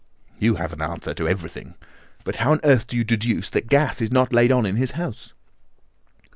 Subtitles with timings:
[0.39, 1.75] "You have an answer to everything.
[2.23, 4.77] But how on earth do you deduce that the gas is not laid on in
[4.77, 5.33] his house?"